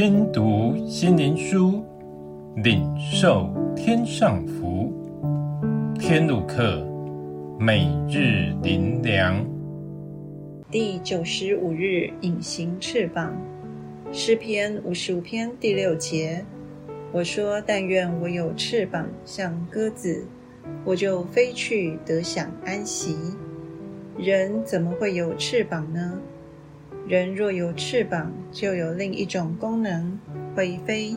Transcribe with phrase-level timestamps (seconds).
[0.00, 1.84] 听读心灵书，
[2.62, 4.92] 领受天上福。
[5.98, 6.86] 天路客，
[7.58, 9.44] 每日灵粮。
[10.70, 13.36] 第九十五日，隐形翅膀。
[14.12, 16.44] 诗篇五十五篇第六节。
[17.10, 20.24] 我说：但愿我有翅膀，像鸽子，
[20.84, 23.16] 我就飞去得享安息。
[24.16, 26.20] 人怎么会有翅膀呢？
[27.06, 30.18] 人若有翅膀，就有另一种功能，
[30.54, 31.16] 会飞，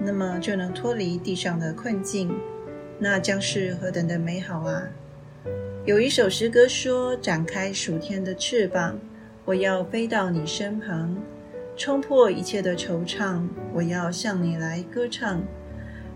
[0.00, 2.34] 那么就能脱离地上的困境，
[2.98, 4.82] 那将是何等的美好啊！
[5.84, 8.98] 有一首诗歌说：“展开暑天的翅膀，
[9.44, 11.16] 我要飞到你身旁，
[11.76, 15.42] 冲破一切的惆怅，我要向你来歌唱。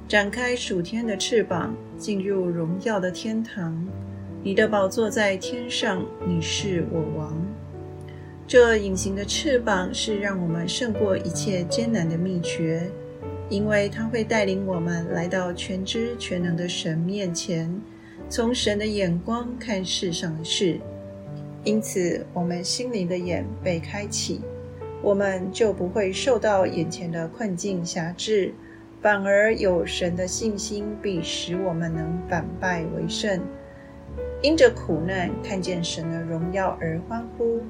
[0.09, 3.87] 展开暑天的翅膀，进入荣耀的天堂。
[4.43, 7.37] 你的宝座在天上，你是我王。”
[8.49, 12.91] 这隐形的翅膀是让我们胜过一切艰难的秘诀，
[13.51, 17.71] 因为它会带领我们来到全知全能的神面前，
[18.31, 20.81] 从神的眼光看世上的事。
[21.63, 24.41] 因此，我们心灵的眼被开启，
[25.03, 28.55] 我们就不会受到眼前的困境辖制，
[29.03, 33.43] 反而有神的信心必使我们能反败为胜，
[34.41, 37.61] 因着苦难看见神的荣耀而欢呼。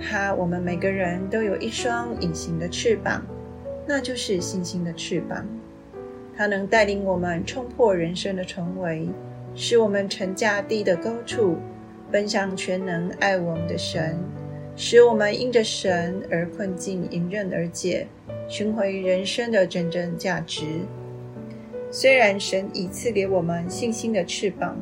[0.00, 3.22] 哈，我们每个人都有一双隐形的翅膀，
[3.86, 5.46] 那就是信心的翅膀。
[6.36, 9.06] 它能带领我们冲破人生的重围，
[9.54, 11.56] 使我们乘驾地的高处，
[12.10, 14.18] 奔向全能爱我们的神，
[14.74, 18.06] 使我们因着神而困境迎刃而解，
[18.48, 20.64] 寻回人生的真正价值。
[21.90, 24.80] 虽然神已赐给我们信心的翅膀，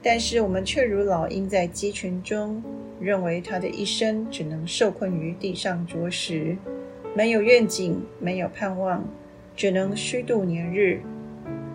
[0.00, 2.62] 但是我们却如老鹰在鸡群中。
[3.02, 6.56] 认为他的一生只能受困于地上啄食，
[7.14, 9.04] 没有愿景，没有盼望，
[9.56, 11.00] 只能虚度年日。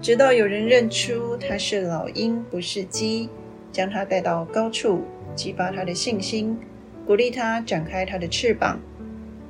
[0.01, 3.29] 直到有人认出他是老鹰，不是鸡，
[3.71, 5.01] 将他带到高处，
[5.35, 6.57] 激发他的信心，
[7.05, 8.79] 鼓励他展开他的翅膀，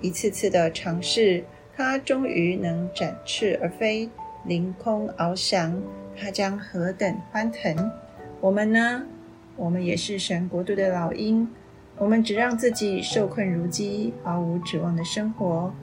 [0.01, 1.44] 一次次的尝试，
[1.75, 4.09] 他终于能展翅而飞，
[4.45, 5.79] 凌空翱翔。
[6.19, 7.91] 他将何等欢腾！
[8.41, 9.03] 我们呢？
[9.55, 11.47] 我们也是神国度的老鹰。
[11.99, 15.73] 我们只让自己受困如鸡，毫无指望的生活。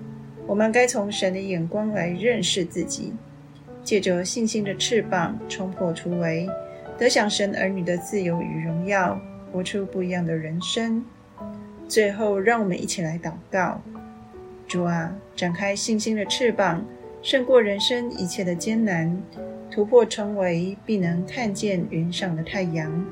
[0.47, 3.12] 我们该从神的眼光来认识自己，
[3.82, 6.48] 借着信心的翅膀冲破重围，
[6.97, 9.19] 得享神儿女的自由与荣耀，
[9.52, 11.04] 活出不一样的人生。
[11.88, 13.81] 最后，让我们一起来祷告：
[14.69, 16.84] 主啊，展开信心的翅膀，
[17.22, 19.20] 胜过人生一切的艰难，
[19.70, 23.04] 突破重围，必能看见云上的太阳。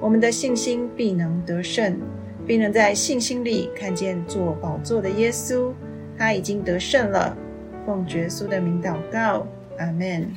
[0.00, 1.98] 我们的信心必能得胜。
[2.48, 5.70] 并能在信心里看见坐宝座的耶稣，
[6.16, 7.36] 他已经得胜了。
[7.84, 10.32] 奉耶稣的名祷告，阿门。